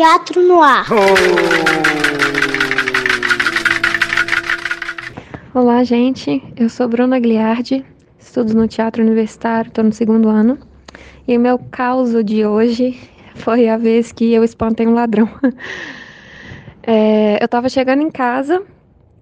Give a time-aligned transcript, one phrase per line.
[0.00, 0.86] Teatro no ar.
[5.52, 6.42] Olá, gente.
[6.56, 7.84] Eu sou Bruna Gliardi,
[8.18, 10.56] estudo no Teatro Universitário, estou no segundo ano.
[11.28, 12.98] E o meu caos de hoje
[13.34, 15.28] foi a vez que eu espantei um ladrão.
[16.82, 18.62] É, eu estava chegando em casa,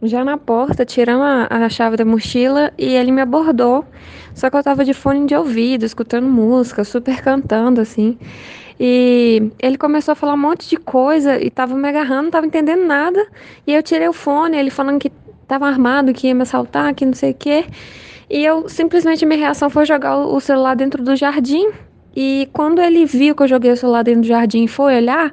[0.00, 3.84] já na porta, tirando a, a, chave da mochila, e ele me abordou.
[4.32, 8.16] Só que eu estava de fone de ouvido, escutando música, super cantando, assim.
[8.80, 12.46] E ele começou a falar um monte de coisa e tava me agarrando, não tava
[12.46, 13.26] entendendo nada.
[13.66, 15.10] E eu tirei o fone, ele falando que
[15.46, 17.64] tava armado, que ia me assaltar, que não sei o quê.
[18.30, 21.70] E eu simplesmente minha reação foi jogar o celular dentro do jardim.
[22.14, 25.32] E quando ele viu que eu joguei o celular dentro do jardim e foi olhar,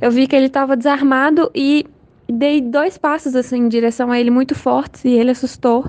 [0.00, 1.86] eu vi que ele estava desarmado e
[2.28, 5.84] dei dois passos assim em direção a ele muito fortes e ele assustou.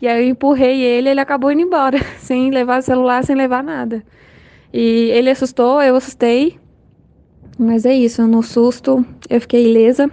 [0.00, 3.62] E aí eu empurrei ele, ele acabou indo embora, sem levar o celular, sem levar
[3.62, 4.02] nada.
[4.72, 6.58] E ele assustou, eu assustei.
[7.58, 10.10] Mas é isso, no susto eu fiquei ilesa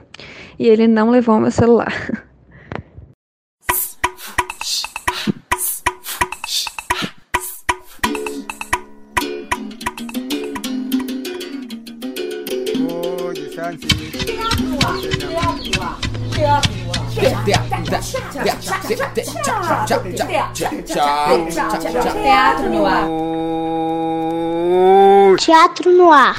[0.60, 1.94] e ele não levou meu celular.
[22.12, 23.08] Teatro no ar.
[25.38, 26.36] Teatro no ar.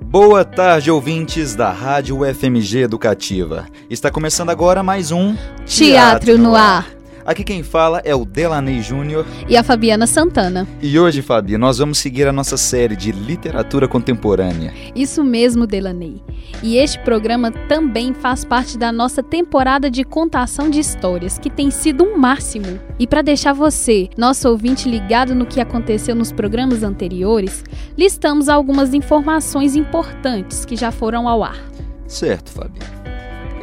[0.00, 3.66] Boa tarde, ouvintes da Rádio FMG Educativa.
[3.88, 6.93] Está começando agora mais um Teatro, Teatro no Ar.
[7.26, 10.68] Aqui quem fala é o Delaney Júnior e a Fabiana Santana.
[10.82, 14.74] E hoje, Fabi, nós vamos seguir a nossa série de literatura contemporânea.
[14.94, 16.22] Isso mesmo, Delaney.
[16.62, 21.70] E este programa também faz parte da nossa temporada de contação de histórias, que tem
[21.70, 22.78] sido um máximo.
[22.98, 27.64] E para deixar você, nosso ouvinte, ligado no que aconteceu nos programas anteriores,
[27.96, 31.58] listamos algumas informações importantes que já foram ao ar.
[32.06, 32.80] Certo, Fabi.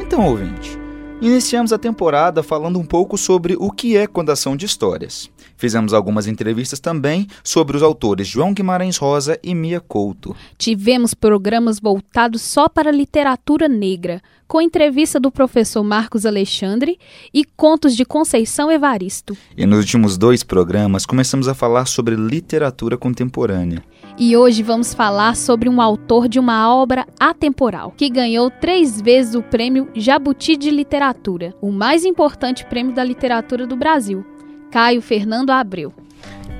[0.00, 0.81] Então, ouvinte,
[1.22, 5.30] Iniciamos a temporada falando um pouco sobre o que é contação de histórias.
[5.56, 10.34] Fizemos algumas entrevistas também sobre os autores João Guimarães Rosa e Mia Couto.
[10.58, 16.98] Tivemos programas voltados só para literatura negra, com entrevista do professor Marcos Alexandre
[17.32, 19.36] e contos de Conceição Evaristo.
[19.56, 23.84] E nos últimos dois programas começamos a falar sobre literatura contemporânea.
[24.18, 29.34] E hoje vamos falar sobre um autor de uma obra atemporal, que ganhou três vezes
[29.34, 31.11] o prêmio Jabuti de Literatura,
[31.60, 34.24] o mais importante prêmio da literatura do Brasil,
[34.70, 35.92] Caio Fernando Abreu.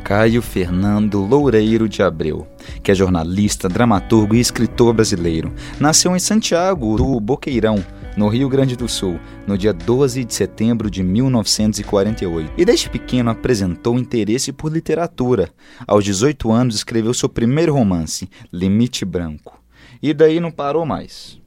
[0.05, 2.47] Caio Fernando Loureiro de Abreu,
[2.83, 5.53] que é jornalista, dramaturgo e escritor brasileiro.
[5.81, 7.83] Nasceu em Santiago do Boqueirão,
[8.17, 12.53] no Rio Grande do Sul, no dia 12 de setembro de 1948.
[12.59, 15.49] E desde pequeno apresentou interesse por literatura.
[15.87, 19.59] Aos 18 anos escreveu seu primeiro romance, Limite Branco.
[20.03, 21.41] E daí não parou mais.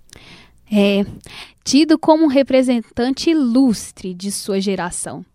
[0.72, 1.06] É,
[1.66, 5.26] tido como um representante ilustre de sua geração.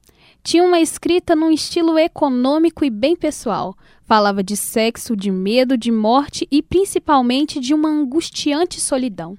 [0.43, 3.77] Tinha uma escrita num estilo econômico e bem pessoal.
[4.05, 9.37] Falava de sexo, de medo, de morte e principalmente de uma angustiante solidão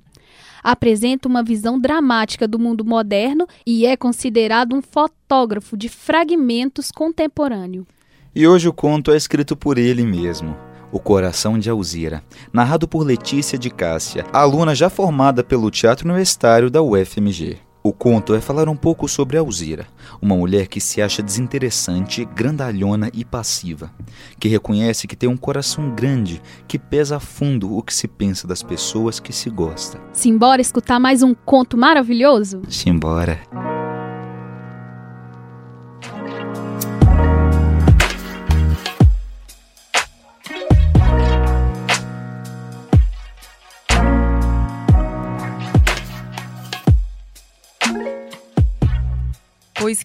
[0.63, 7.87] apresenta uma visão dramática do mundo moderno e é considerado um fotógrafo de fragmentos contemporâneo.
[8.35, 10.55] E hoje o conto é escrito por ele mesmo.
[10.91, 12.21] O Coração de Alzira,
[12.51, 17.59] narrado por Letícia de Cássia, aluna já formada pelo Teatro Universitário da UFMG.
[17.83, 19.87] O conto é falar um pouco sobre Alzira,
[20.21, 23.91] uma mulher que se acha desinteressante, grandalhona e passiva,
[24.39, 28.45] que reconhece que tem um coração grande que pesa a fundo o que se pensa
[28.45, 29.99] das pessoas que se gosta.
[30.13, 32.61] Simbora escutar mais um conto maravilhoso?
[32.69, 33.39] Simbora.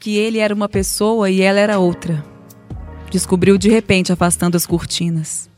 [0.07, 2.25] Que ele era uma pessoa e ela era outra.
[3.11, 5.51] Descobriu de repente, afastando as cortinas.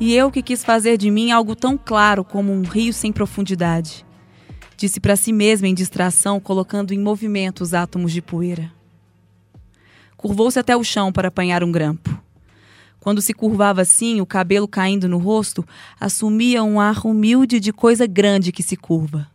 [0.00, 4.02] E eu que quis fazer de mim algo tão claro como um rio sem profundidade.
[4.78, 8.72] Disse para si mesma em distração, colocando em movimento os átomos de poeira.
[10.16, 12.18] Curvou-se até o chão para apanhar um grampo.
[12.98, 15.62] Quando se curvava assim, o cabelo caindo no rosto,
[16.00, 19.30] assumia um ar humilde de coisa grande que se curva.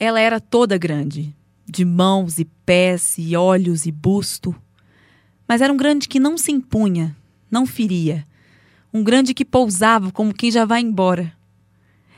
[0.00, 1.32] Ela era toda grande,
[1.68, 4.54] de mãos e pés e olhos e busto.
[5.46, 7.16] Mas era um grande que não se impunha,
[7.50, 8.24] não feria.
[8.92, 11.32] Um grande que pousava como quem já vai embora.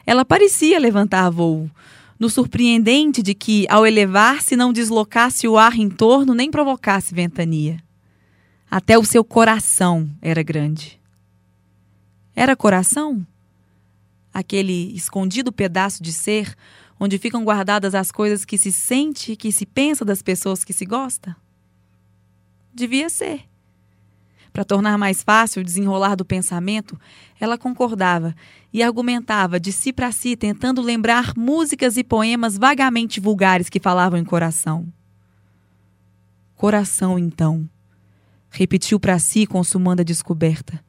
[0.06, 1.70] Ela parecia levantar voo,
[2.18, 7.82] no surpreendente de que, ao elevar-se, não deslocasse o ar em torno nem provocasse ventania.
[8.70, 11.00] Até o seu coração era grande.
[12.36, 13.26] Era coração?
[14.32, 16.56] Aquele escondido pedaço de ser
[16.98, 20.72] onde ficam guardadas as coisas que se sente e que se pensa das pessoas que
[20.72, 21.36] se gosta?
[22.72, 23.50] Devia ser.
[24.52, 26.98] Para tornar mais fácil o desenrolar do pensamento,
[27.38, 28.34] ela concordava
[28.72, 34.18] e argumentava de si para si, tentando lembrar músicas e poemas vagamente vulgares que falavam
[34.18, 34.92] em coração.
[36.56, 37.68] Coração, então,
[38.50, 40.84] repetiu para si, consumando a descoberta.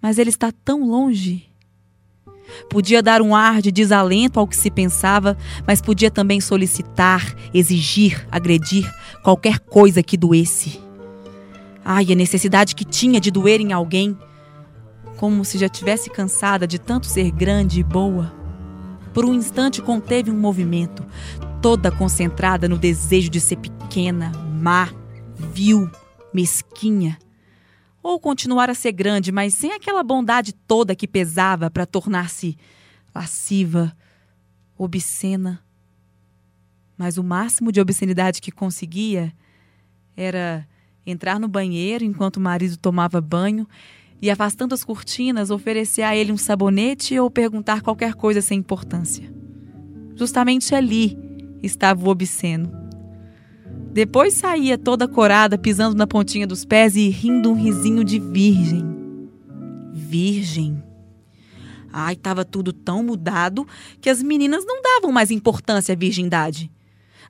[0.00, 1.49] Mas ele está tão longe.
[2.68, 5.36] Podia dar um ar de desalento ao que se pensava,
[5.66, 8.92] mas podia também solicitar, exigir, agredir
[9.22, 10.80] qualquer coisa que doesse.
[11.84, 14.16] Ai, a necessidade que tinha de doer em alguém,
[15.16, 18.32] como se já tivesse cansada de tanto ser grande e boa.
[19.12, 21.04] Por um instante conteve um movimento,
[21.60, 24.30] toda concentrada no desejo de ser pequena,
[24.60, 24.88] má,
[25.36, 25.90] vil,
[26.32, 27.18] mesquinha
[28.02, 32.56] ou continuar a ser grande, mas sem aquela bondade toda que pesava para tornar-se
[33.14, 33.94] lasciva,
[34.76, 35.62] obscena.
[36.96, 39.32] Mas o máximo de obscenidade que conseguia
[40.16, 40.66] era
[41.06, 43.66] entrar no banheiro enquanto o marido tomava banho
[44.20, 49.32] e, afastando as cortinas, oferecer a ele um sabonete ou perguntar qualquer coisa sem importância.
[50.14, 51.16] Justamente ali
[51.62, 52.89] estava o obsceno.
[53.92, 58.84] Depois saía toda corada, pisando na pontinha dos pés e rindo um risinho de virgem.
[59.92, 60.80] Virgem.
[61.92, 63.66] Ai, estava tudo tão mudado
[64.00, 66.70] que as meninas não davam mais importância à virgindade.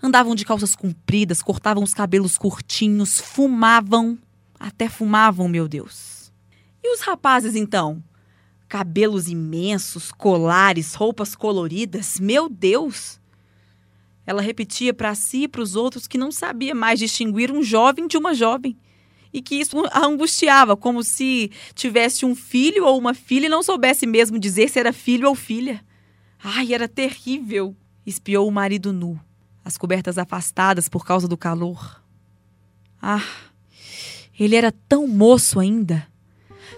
[0.03, 4.19] Andavam de calças compridas, cortavam os cabelos curtinhos, fumavam.
[4.59, 6.31] Até fumavam, meu Deus.
[6.83, 8.03] E os rapazes, então?
[8.69, 12.19] Cabelos imensos, colares, roupas coloridas.
[12.21, 13.20] Meu Deus!
[14.31, 18.07] Ela repetia para si e para os outros que não sabia mais distinguir um jovem
[18.07, 18.79] de uma jovem
[19.33, 23.61] e que isso a angustiava, como se tivesse um filho ou uma filha e não
[23.61, 25.85] soubesse mesmo dizer se era filho ou filha.
[26.45, 27.75] Ai, era terrível!
[28.07, 29.19] Espiou o marido nu,
[29.65, 32.01] as cobertas afastadas por causa do calor.
[33.03, 33.27] Ah,
[34.39, 36.07] ele era tão moço ainda.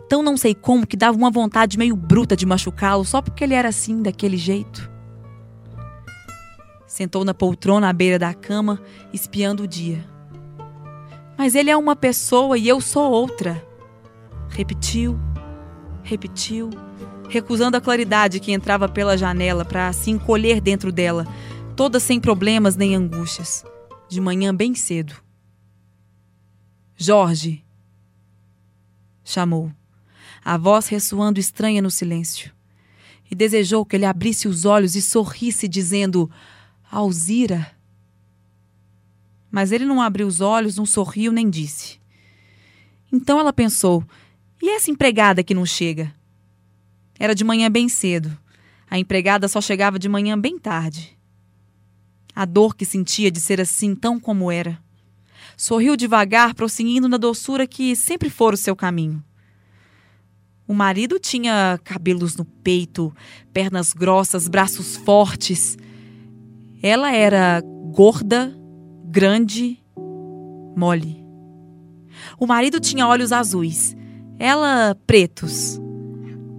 [0.09, 3.53] Tão não sei como que dava uma vontade meio bruta de machucá-lo só porque ele
[3.53, 4.92] era assim, daquele jeito.
[6.93, 8.79] Sentou na poltrona à beira da cama,
[9.15, 10.05] espiando o dia.
[11.39, 13.67] Mas ele é uma pessoa e eu sou outra.
[14.51, 15.19] Repetiu,
[16.03, 16.69] repetiu,
[17.31, 21.27] recusando a claridade que entrava pela janela para se encolher dentro dela,
[21.75, 23.65] toda sem problemas nem angústias,
[24.07, 25.15] de manhã bem cedo.
[26.95, 27.65] Jorge!
[29.25, 29.73] chamou,
[30.45, 32.53] a voz ressoando estranha no silêncio.
[33.31, 36.31] E desejou que ele abrisse os olhos e sorrisse, dizendo:
[36.93, 37.75] Alzira.
[39.51, 41.99] Mas ele não abriu os olhos, não sorriu nem disse.
[43.11, 44.05] Então ela pensou:
[44.61, 46.15] e essa empregada que não chega?
[47.19, 48.37] Era de manhã bem cedo.
[48.91, 51.17] A empregada só chegava de manhã bem tarde.
[52.35, 54.79] A dor que sentia de ser assim tão como era.
[55.57, 59.25] Sorriu devagar, prosseguindo na doçura que sempre fora o seu caminho.
[60.69, 63.15] O marido tinha cabelos no peito,
[63.51, 65.79] pernas grossas, braços fortes.
[66.83, 68.53] Ela era gorda,
[69.05, 69.79] grande,
[70.77, 71.25] mole.
[72.41, 73.97] O marido tinha olhos azuis,
[74.37, 75.81] ela pretos.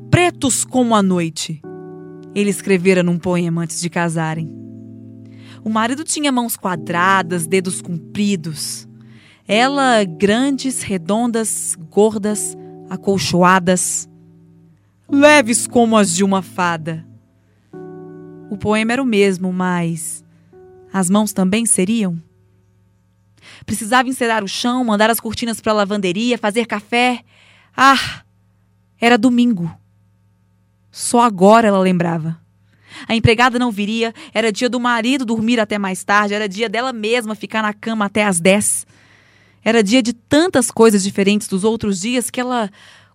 [0.09, 1.62] Pretos como a noite.
[2.33, 4.50] Ele escrevera num poema antes de casarem.
[5.62, 8.88] O marido tinha mãos quadradas, dedos compridos.
[9.45, 12.57] Ela grandes, redondas, gordas,
[12.89, 14.07] acolchoadas,
[15.12, 17.05] leves como as de uma fada.
[18.53, 20.24] O poema era o mesmo, mas
[20.93, 22.22] as mãos também seriam?
[23.65, 27.24] Precisava encerar o chão, mandar as cortinas para a lavanderia, fazer café.
[27.75, 28.22] Ah!
[29.01, 29.75] Era domingo.
[30.91, 32.39] Só agora ela lembrava.
[33.07, 36.93] A empregada não viria, era dia do marido dormir até mais tarde, era dia dela
[36.93, 38.86] mesma ficar na cama até às dez.
[39.63, 42.69] Era dia de tantas coisas diferentes dos outros dias que ela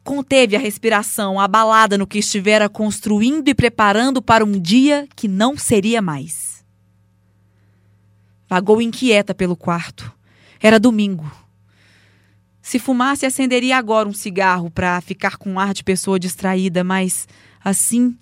[0.09, 5.55] conteve a respiração, abalada no que estivera construindo e preparando para um dia que não
[5.55, 6.65] seria mais.
[8.49, 10.11] Vagou inquieta pelo quarto.
[10.63, 11.31] Era domingo.
[12.63, 17.29] Se fumasse, acenderia agora um cigarro para ficar com ar de pessoa distraída, mas
[17.63, 18.17] assim,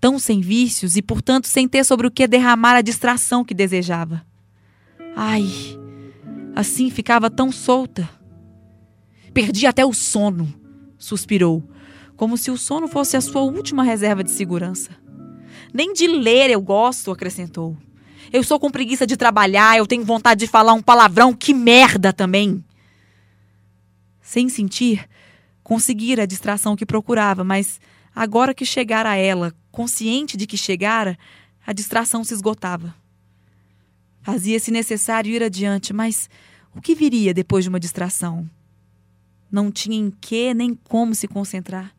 [0.00, 4.24] tão sem vícios e, portanto, sem ter sobre o que derramar a distração que desejava.
[5.16, 5.48] Ai,
[6.54, 8.08] assim ficava tão solta.
[9.32, 10.62] Perdi até o sono
[11.04, 11.62] suspirou,
[12.16, 14.90] como se o sono fosse a sua última reserva de segurança.
[15.72, 17.76] Nem de ler eu gosto, acrescentou.
[18.32, 22.12] Eu estou com preguiça de trabalhar, eu tenho vontade de falar um palavrão, que merda
[22.12, 22.64] também.
[24.22, 25.06] Sem sentir,
[25.62, 27.78] conseguira a distração que procurava, mas
[28.14, 31.18] agora que chegara a ela, consciente de que chegara,
[31.66, 32.94] a distração se esgotava.
[34.22, 36.30] Fazia-se necessário ir adiante, mas
[36.74, 38.48] o que viria depois de uma distração?
[39.54, 41.94] Não tinha em que nem como se concentrar.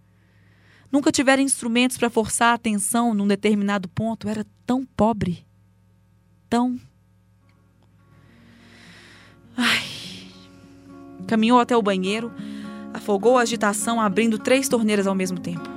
[0.92, 4.28] Nunca tivera instrumentos para forçar a atenção num determinado ponto.
[4.28, 5.46] Era tão pobre.
[6.50, 6.78] Tão.
[9.56, 9.86] Ai.
[11.28, 12.30] Caminhou até o banheiro,
[12.94, 15.70] afogou a agitação abrindo três torneiras ao mesmo tempo.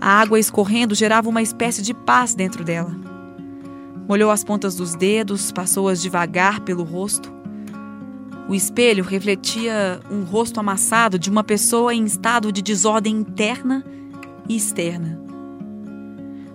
[0.00, 2.90] A água escorrendo gerava uma espécie de paz dentro dela.
[4.08, 7.37] Molhou as pontas dos dedos, passou-as devagar pelo rosto.
[8.48, 13.84] O espelho refletia um rosto amassado de uma pessoa em estado de desordem interna
[14.48, 15.20] e externa.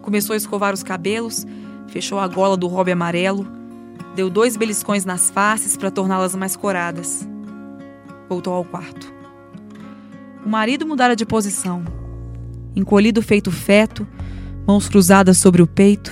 [0.02, 1.46] Começou a escovar os cabelos,
[1.88, 3.46] fechou a gola do robe amarelo,
[4.16, 7.30] deu dois beliscões nas faces para torná-las mais coradas.
[8.28, 9.14] Voltou ao quarto.
[10.44, 11.84] O marido mudara de posição.
[12.76, 14.08] Encolhido feito feto,
[14.66, 16.12] mãos cruzadas sobre o peito.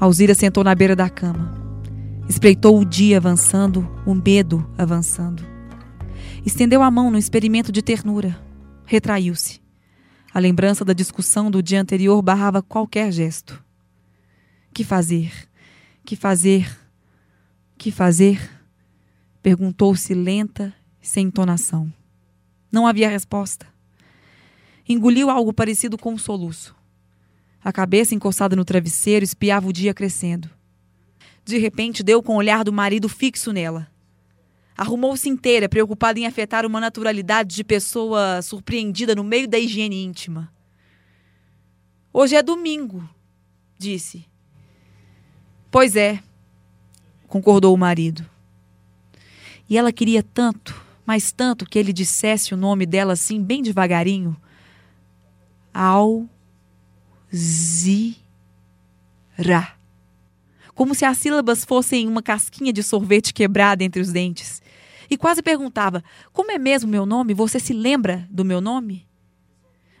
[0.00, 1.61] Alzira sentou na beira da cama.
[2.28, 5.42] Espreitou o dia avançando, o medo avançando.
[6.46, 8.40] Estendeu a mão no experimento de ternura.
[8.86, 9.60] Retraiu-se.
[10.32, 13.62] A lembrança da discussão do dia anterior barrava qualquer gesto.
[14.72, 15.30] Que fazer?
[16.04, 16.78] Que fazer?
[17.76, 18.40] Que fazer?
[19.42, 21.92] Perguntou-se lenta sem entonação.
[22.70, 23.66] Não havia resposta.
[24.88, 26.74] Engoliu algo parecido com um soluço.
[27.62, 30.48] A cabeça encostada no travesseiro espiava o dia crescendo.
[31.44, 33.90] De repente, deu com o olhar do marido fixo nela.
[34.76, 40.52] Arrumou-se inteira, preocupada em afetar uma naturalidade de pessoa surpreendida no meio da higiene íntima.
[42.12, 43.08] Hoje é domingo,
[43.78, 44.26] disse.
[45.70, 46.22] Pois é,
[47.26, 48.24] concordou o marido.
[49.68, 54.36] E ela queria tanto, mas tanto que ele dissesse o nome dela assim, bem devagarinho.
[55.72, 56.28] Alzira.
[60.74, 64.62] Como se as sílabas fossem uma casquinha de sorvete quebrada entre os dentes.
[65.10, 66.02] E quase perguntava:
[66.32, 67.34] Como é mesmo meu nome?
[67.34, 69.06] Você se lembra do meu nome?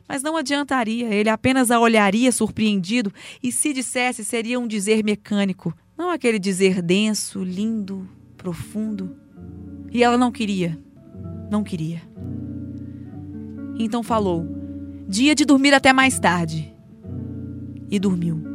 [0.08, 3.12] Mas não adiantaria, ele apenas a olharia surpreendido
[3.42, 9.16] e, se dissesse, seria um dizer mecânico, não aquele dizer denso, lindo, profundo.
[9.90, 10.78] E ela não queria,
[11.50, 12.02] não queria.
[13.78, 14.46] Então falou:
[15.08, 16.74] Dia de dormir até mais tarde.
[17.90, 18.51] E dormiu.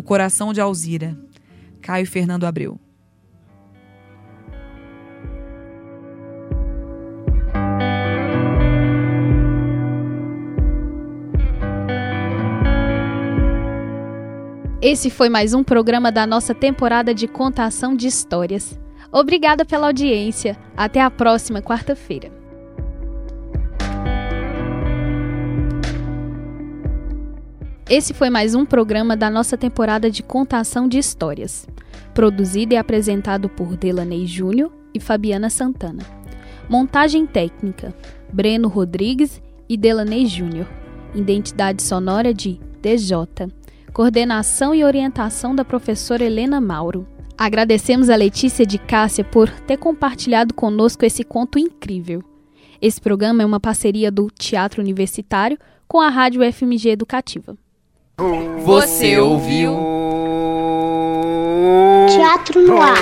[0.00, 1.14] O Coração de Alzira,
[1.82, 2.80] Caio Fernando Abreu.
[14.80, 18.80] Esse foi mais um programa da nossa temporada de contação de histórias.
[19.12, 20.56] Obrigada pela audiência.
[20.74, 22.39] Até a próxima quarta-feira.
[27.90, 31.66] Esse foi mais um programa da nossa temporada de contação de histórias,
[32.14, 36.04] produzido e apresentado por Delaney Júnior e Fabiana Santana.
[36.68, 37.92] Montagem técnica:
[38.32, 40.68] Breno Rodrigues e Delaney Júnior.
[41.16, 43.50] Identidade sonora de DJ.
[43.92, 47.08] Coordenação e orientação da professora Helena Mauro.
[47.36, 52.22] Agradecemos a Letícia de Cássia por ter compartilhado conosco esse conto incrível.
[52.80, 57.58] Esse programa é uma parceria do Teatro Universitário com a Rádio FMG Educativa.
[58.64, 59.74] Você ouviu?
[62.14, 62.98] Teatro no ar.